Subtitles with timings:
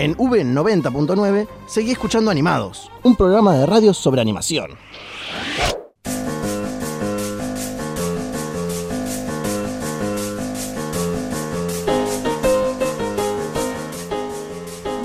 [0.00, 4.70] En V90.9 seguí escuchando Animados, un programa de radio sobre animación.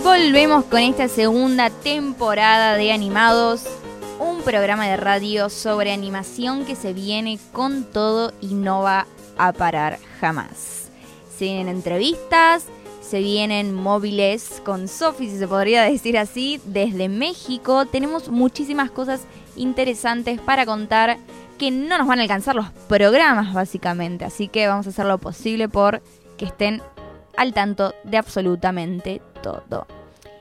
[0.01, 3.65] Volvemos con esta segunda temporada de Animados,
[4.17, 9.07] un programa de radio sobre animación que se viene con todo y no va
[9.37, 10.89] a parar jamás.
[11.37, 12.67] Se vienen entrevistas,
[13.05, 17.85] se vienen móviles con Sofi, si se podría decir así, desde México.
[17.85, 21.17] Tenemos muchísimas cosas interesantes para contar
[21.59, 25.19] que no nos van a alcanzar los programas básicamente, así que vamos a hacer lo
[25.19, 26.01] posible por
[26.37, 26.81] que estén
[27.37, 29.87] al tanto de absolutamente todo.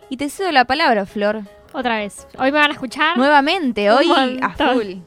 [0.09, 1.43] Y te cedo la palabra, Flor.
[1.73, 2.27] Otra vez.
[2.39, 3.17] Hoy me van a escuchar.
[3.17, 5.01] Nuevamente, hoy a full.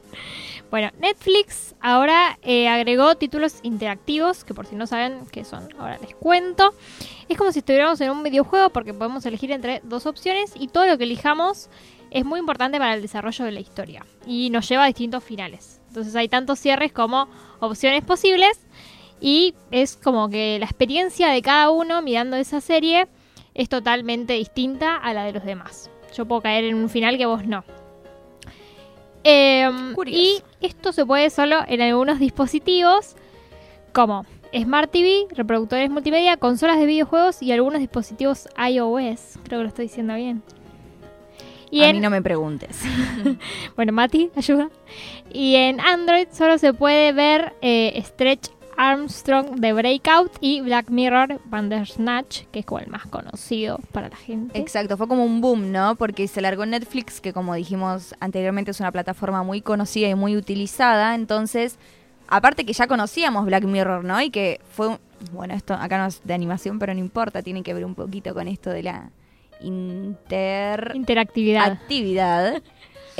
[0.70, 5.96] Bueno, Netflix ahora eh, agregó títulos interactivos, que por si no saben qué son, ahora
[5.98, 6.74] les cuento.
[7.28, 10.86] Es como si estuviéramos en un videojuego porque podemos elegir entre dos opciones y todo
[10.86, 11.70] lo que elijamos
[12.10, 15.80] es muy importante para el desarrollo de la historia y nos lleva a distintos finales.
[15.88, 17.28] Entonces hay tantos cierres como
[17.60, 18.60] opciones posibles
[19.20, 23.08] y es como que la experiencia de cada uno mirando esa serie
[23.54, 25.90] es totalmente distinta a la de los demás.
[26.14, 27.64] Yo puedo caer en un final que vos no.
[29.24, 33.16] Em, y esto se puede solo en algunos dispositivos
[33.92, 34.24] como
[34.56, 39.38] Smart TV, reproductores multimedia, consolas de videojuegos y algunos dispositivos iOS.
[39.44, 40.42] Creo que lo estoy diciendo bien.
[41.70, 42.80] Y a en, mí no me preguntes.
[43.76, 44.70] bueno, Mati, ayuda.
[45.30, 48.48] Y en Android solo se puede ver eh, Stretch
[48.80, 54.16] Armstrong de Breakout y Black Mirror Bandersnatch, que es como el más conocido para la
[54.16, 54.56] gente.
[54.58, 55.96] Exacto, fue como un boom, ¿no?
[55.96, 60.14] Porque se largó en Netflix, que como dijimos anteriormente es una plataforma muy conocida y
[60.14, 61.16] muy utilizada.
[61.16, 61.76] Entonces,
[62.28, 64.20] aparte que ya conocíamos Black Mirror, ¿no?
[64.22, 64.98] Y que fue, un-
[65.32, 68.32] bueno, esto acá no es de animación, pero no importa, tiene que ver un poquito
[68.32, 69.10] con esto de la
[69.60, 70.94] interactividad.
[71.72, 72.62] Interactividad.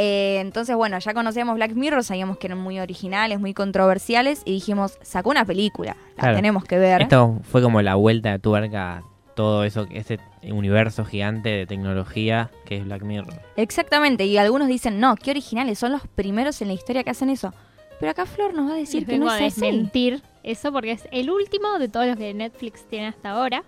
[0.00, 4.52] Eh, entonces, bueno, ya conocíamos Black Mirror, sabíamos que eran muy originales, muy controversiales y
[4.52, 6.36] dijimos, sacó una película, la Claro.
[6.36, 7.02] tenemos que ver.
[7.02, 9.02] Esto fue como la vuelta de tuerca a
[9.34, 13.34] todo eso, ese universo gigante de tecnología que es Black Mirror.
[13.56, 17.28] Exactamente, y algunos dicen, no, qué originales, son los primeros en la historia que hacen
[17.28, 17.52] eso.
[17.98, 19.44] Pero acá Flor nos va a decir Les que no es así.
[19.60, 23.64] desmentir eso porque es el último de todos los que Netflix tiene hasta ahora.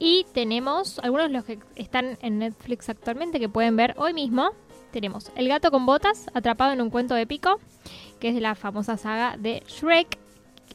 [0.00, 4.50] Y tenemos algunos de los que están en Netflix actualmente que pueden ver hoy mismo.
[4.90, 7.60] Tenemos El gato con botas, atrapado en un cuento épico,
[8.20, 10.18] que es de la famosa saga de Shrek.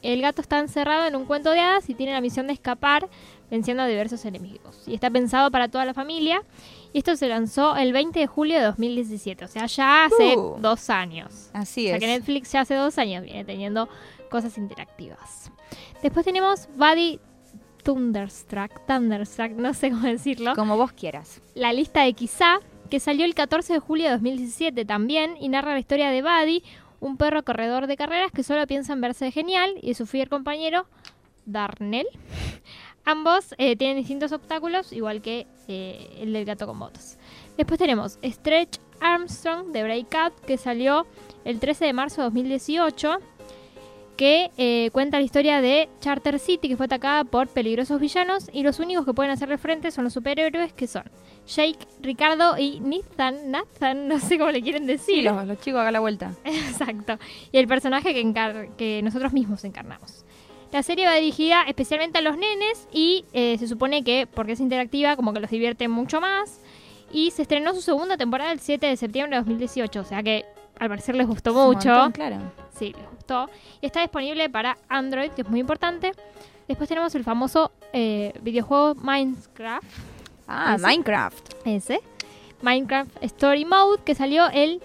[0.02, 3.08] El gato está encerrado en un cuento de hadas y tiene la misión de escapar
[3.50, 4.82] venciendo a diversos enemigos.
[4.86, 6.42] Y está pensado para toda la familia.
[6.92, 10.56] Y esto se lanzó el 20 de julio de 2017, o sea, ya hace Uh.
[10.60, 11.48] dos años.
[11.52, 12.00] Así O sea es.
[12.00, 13.88] que Netflix ya hace dos años viene teniendo
[14.30, 15.50] cosas interactivas.
[16.02, 17.18] Después tenemos Buddy
[17.82, 20.54] Thunderstruck, Thunderstruck, no sé cómo decirlo.
[20.54, 21.40] Como vos quieras.
[21.54, 25.72] La lista de Quizá, que salió el 14 de julio de 2017 también, y narra
[25.72, 26.62] la historia de Buddy,
[27.00, 30.86] un perro corredor de carreras que solo piensa en verse genial, y su fiel compañero,
[31.46, 32.06] Darnell.
[33.04, 37.18] Ambos eh, tienen distintos obstáculos, igual que eh, el del gato con botas.
[37.56, 41.06] Después tenemos Stretch Armstrong de Breakout, que salió
[41.44, 43.18] el 13 de marzo de 2018,
[44.16, 48.62] que eh, cuenta la historia de Charter City, que fue atacada por peligrosos villanos, y
[48.62, 51.04] los únicos que pueden hacerle frente son los superhéroes, que son
[51.46, 55.16] Jake, Ricardo y Nathan, Nathan, no sé cómo le quieren decir.
[55.16, 56.32] Sí, los, los chicos hagan la vuelta.
[56.44, 57.18] Exacto.
[57.52, 60.24] Y el personaje que, encar- que nosotros mismos encarnamos.
[60.72, 64.60] La serie va dirigida especialmente a los nenes y eh, se supone que, porque es
[64.60, 66.60] interactiva, como que los divierte mucho más.
[67.12, 70.44] Y se estrenó su segunda temporada el 7 de septiembre de 2018, o sea que
[70.80, 71.88] al parecer les gustó Es mucho.
[71.90, 72.36] montón, claro.
[72.76, 73.48] Sí, les gustó.
[73.80, 76.12] Y está disponible para Android, que es muy importante.
[76.68, 79.86] Después tenemos el famoso eh, videojuego Minecraft.
[80.48, 80.86] Ah, ¿Ese?
[80.86, 81.54] Minecraft.
[81.64, 82.00] Ese.
[82.62, 84.80] Minecraft Story Mode, que salió el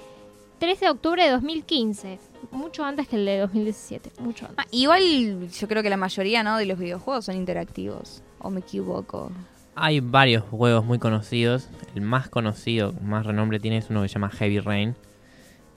[0.60, 2.20] 13 de octubre de 2015.
[2.52, 4.12] Mucho antes que el de 2017.
[4.20, 4.66] Mucho antes.
[4.66, 6.58] Ah, igual yo creo que la mayoría ¿no?
[6.58, 8.22] de los videojuegos son interactivos.
[8.40, 9.32] ¿O me equivoco?
[9.76, 11.70] Hay varios juegos muy conocidos.
[11.96, 14.96] El más conocido, más renombre tiene es uno que se llama Heavy Rain.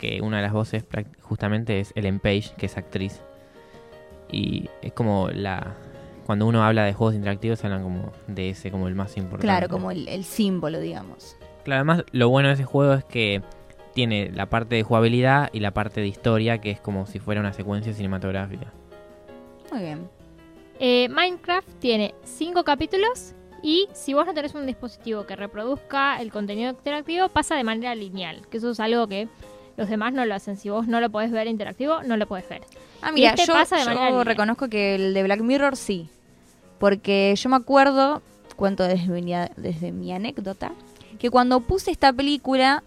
[0.02, 0.84] Que una de las voces
[1.20, 3.22] justamente es Ellen Page, que es actriz.
[4.32, 5.76] Y es como la.
[6.26, 9.46] Cuando uno habla de juegos interactivos, hablan como de ese, como el más importante.
[9.46, 11.36] Claro, como el, el símbolo, digamos.
[11.62, 13.42] Claro, además lo bueno de ese juego es que
[13.94, 17.40] tiene la parte de jugabilidad y la parte de historia, que es como si fuera
[17.40, 18.72] una secuencia cinematográfica.
[19.70, 20.08] Muy bien.
[20.80, 23.34] Eh, Minecraft tiene 5 capítulos.
[23.62, 27.94] Y si vos no tenés un dispositivo que reproduzca el contenido interactivo, pasa de manera
[27.94, 28.48] lineal.
[28.48, 29.28] Que eso es algo que
[29.76, 30.56] los demás no lo hacen.
[30.56, 32.62] Si vos no lo podés ver interactivo, no lo podés ver.
[33.00, 36.08] Ah, mira, este yo, pasa de yo reconozco que el de Black Mirror sí.
[36.78, 38.22] Porque yo me acuerdo,
[38.56, 40.72] cuento desde mi, desde mi anécdota,
[41.18, 42.82] que cuando puse esta película,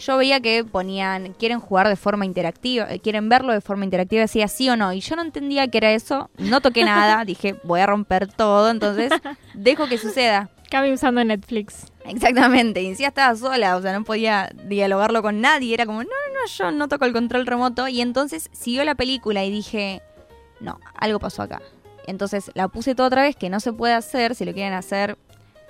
[0.00, 4.22] yo veía que ponían, quieren jugar de forma interactiva, eh, quieren verlo de forma interactiva,
[4.22, 7.56] decía sí o no, y yo no entendía que era eso, no toqué nada, dije
[7.64, 9.12] voy a romper todo, entonces
[9.54, 10.50] dejo que suceda.
[10.70, 11.86] Cabe usando Netflix.
[12.04, 16.08] Exactamente, y si estaba sola, o sea, no podía dialogarlo con nadie, era como, no,
[16.40, 20.02] no, yo no toco el control remoto, y entonces siguió la película y dije,
[20.60, 21.60] no, algo pasó acá.
[22.06, 25.16] Entonces la puse toda otra vez, que no se puede hacer, si lo quieren hacer,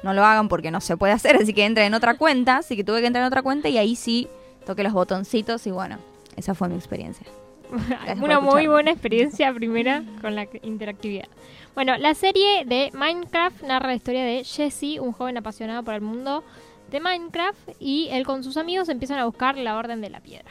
[0.03, 2.77] no lo hagan porque no se puede hacer, así que entren en otra cuenta, así
[2.77, 4.29] que tuve que entrar en otra cuenta y ahí sí
[4.67, 5.99] toqué los botoncitos y bueno,
[6.37, 7.27] esa fue mi experiencia.
[8.21, 11.29] Una muy buena experiencia primera con la interactividad.
[11.75, 16.01] Bueno, la serie de Minecraft narra la historia de Jesse, un joven apasionado por el
[16.01, 16.43] mundo
[16.91, 20.51] de Minecraft, y él con sus amigos empiezan a buscar la Orden de la Piedra.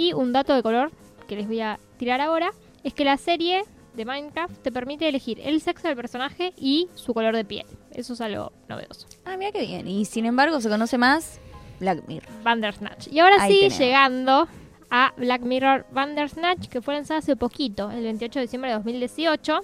[0.00, 0.92] Y un dato de color
[1.28, 2.52] que les voy a tirar ahora
[2.84, 7.12] es que la serie de Minecraft te permite elegir el sexo del personaje y su
[7.12, 7.66] color de piel.
[7.92, 9.06] Eso es algo novedoso.
[9.26, 9.86] Ah, mira qué bien.
[9.86, 11.38] Y sin embargo se conoce más
[11.80, 12.30] Black Mirror.
[12.42, 13.08] Bandersnatch.
[13.12, 14.48] Y ahora sí, llegando
[14.90, 19.60] a Black Mirror Bandersnatch, que fue lanzada hace poquito, el 28 de diciembre de 2018.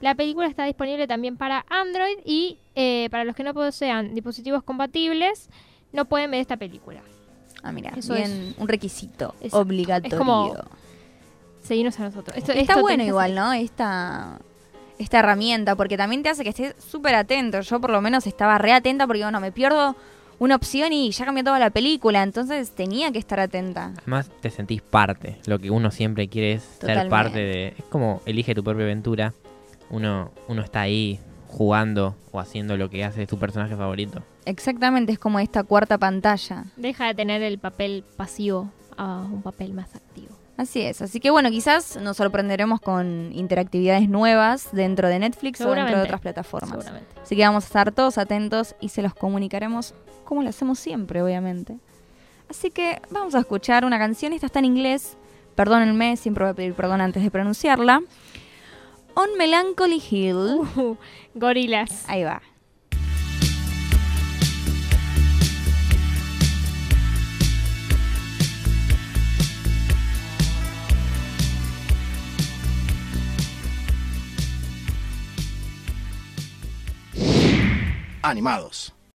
[0.00, 4.62] La película está disponible también para Android y eh, para los que no posean dispositivos
[4.62, 5.50] compatibles,
[5.92, 7.02] no pueden ver esta película.
[7.62, 10.14] Ah, mira, eso es un requisito obligatorio.
[10.14, 10.54] Es como
[11.62, 12.36] seguirnos a nosotros.
[12.36, 13.52] Está bueno igual, ¿no?
[13.52, 14.38] Esta,
[14.98, 17.60] esta herramienta, porque también te hace que estés súper atento.
[17.60, 19.96] Yo por lo menos estaba re atenta porque, bueno, me pierdo
[20.38, 23.92] una opción y ya cambió toda la película, entonces tenía que estar atenta.
[23.98, 27.68] Además te sentís parte, lo que uno siempre quiere es ser parte de...
[27.78, 29.34] Es como elige tu propia aventura,
[29.90, 34.24] uno, uno está ahí jugando o haciendo lo que hace tu personaje favorito.
[34.44, 36.64] Exactamente, es como esta cuarta pantalla.
[36.76, 40.36] Deja de tener el papel pasivo a un papel más activo.
[40.56, 45.74] Así es, así que bueno, quizás nos sorprenderemos con interactividades nuevas dentro de Netflix o
[45.74, 46.92] dentro de otras plataformas.
[47.22, 49.94] Así que vamos a estar todos atentos y se los comunicaremos
[50.24, 51.78] como lo hacemos siempre, obviamente.
[52.48, 55.16] Así que vamos a escuchar una canción, esta está en inglés,
[55.54, 58.02] perdónenme, siempre voy a pedir perdón antes de pronunciarla.
[59.14, 60.60] On Melancholy Hill.
[60.76, 60.96] Uh,
[61.34, 62.04] gorilas.
[62.08, 62.42] Ahí va.
[78.32, 78.92] Animados.